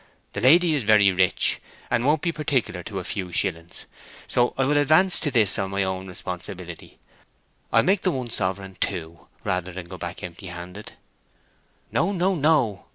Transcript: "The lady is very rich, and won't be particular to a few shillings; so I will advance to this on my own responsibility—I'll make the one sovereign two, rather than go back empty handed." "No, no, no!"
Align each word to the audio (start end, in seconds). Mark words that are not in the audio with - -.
"The 0.33 0.41
lady 0.41 0.73
is 0.73 0.83
very 0.83 1.11
rich, 1.11 1.59
and 1.91 2.03
won't 2.03 2.23
be 2.23 2.31
particular 2.31 2.81
to 2.81 2.97
a 2.97 3.03
few 3.03 3.31
shillings; 3.31 3.85
so 4.25 4.55
I 4.57 4.65
will 4.65 4.77
advance 4.77 5.19
to 5.19 5.29
this 5.29 5.59
on 5.59 5.69
my 5.69 5.83
own 5.83 6.07
responsibility—I'll 6.07 7.83
make 7.83 8.01
the 8.01 8.09
one 8.09 8.31
sovereign 8.31 8.77
two, 8.79 9.27
rather 9.43 9.71
than 9.71 9.85
go 9.85 9.99
back 9.99 10.23
empty 10.23 10.47
handed." 10.47 10.93
"No, 11.91 12.11
no, 12.11 12.33
no!" 12.33 12.87